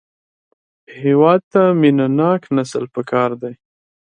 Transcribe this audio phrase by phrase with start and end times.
[1.03, 3.53] هېواد ته مینهناک نسل پکار دی